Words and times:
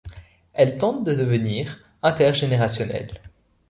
Elle 0.53 0.79
tente 0.79 1.03
de 1.03 1.13
devenir 1.13 1.77
intergénérationnelle. 2.01 3.21